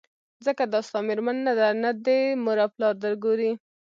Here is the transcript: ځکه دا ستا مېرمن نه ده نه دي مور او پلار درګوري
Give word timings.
ځکه 0.45 0.63
دا 0.73 0.79
ستا 0.87 0.99
مېرمن 1.07 1.37
نه 1.47 1.53
ده 1.59 1.67
نه 1.83 1.91
دي 2.05 2.19
مور 2.43 2.57
او 2.63 2.69
پلار 2.75 2.93
درګوري 3.05 3.51